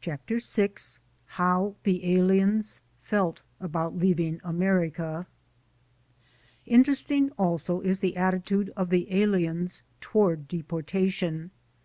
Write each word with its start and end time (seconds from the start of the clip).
CHAPTER 0.00 0.38
VI 0.40 0.74
HOW 1.26 1.74
THE 1.82 2.14
ALIENS 2.14 2.80
FELT 3.00 3.42
ABOUT 3.58 3.96
LEAVING 3.98 4.40
AMERICA 4.44 5.26
Interesting 6.64 7.30
also 7.32 7.80
is 7.80 7.98
the 7.98 8.16
attitude 8.16 8.72
of 8.76 8.90
the 8.90 9.12
aliens 9.12 9.82
toward 10.00 10.46
deportation. 10.46 11.50